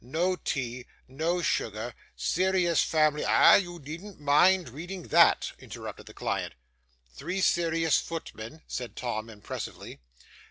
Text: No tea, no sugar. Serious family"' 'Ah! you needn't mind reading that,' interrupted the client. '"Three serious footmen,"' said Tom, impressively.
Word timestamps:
No 0.03 0.35
tea, 0.35 0.87
no 1.07 1.43
sugar. 1.43 1.93
Serious 2.15 2.81
family"' 2.81 3.23
'Ah! 3.27 3.53
you 3.53 3.77
needn't 3.77 4.19
mind 4.19 4.69
reading 4.69 5.09
that,' 5.09 5.51
interrupted 5.59 6.07
the 6.07 6.13
client. 6.15 6.55
'"Three 7.13 7.39
serious 7.39 7.99
footmen,"' 7.99 8.63
said 8.65 8.95
Tom, 8.95 9.29
impressively. 9.29 9.99